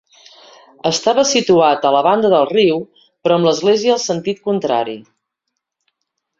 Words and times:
Estava 0.89 1.25
situat 1.31 1.85
a 1.89 1.91
la 1.97 2.01
banda 2.09 2.33
del 2.35 2.49
riu 2.53 2.81
però 3.05 3.37
amb 3.39 3.51
l'església 3.51 3.95
al 3.99 4.03
sentit 4.09 4.43
contrari. 4.51 5.01